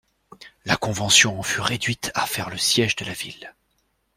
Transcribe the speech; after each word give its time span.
La 0.65 0.77
Convention 0.77 1.37
en 1.37 1.43
fut 1.43 1.61
réduite 1.61 2.09
à 2.15 2.25
faire 2.25 2.49
le 2.49 2.57
siége 2.57 2.95
de 2.95 3.05
la 3.05 3.13
ville. 3.13 3.53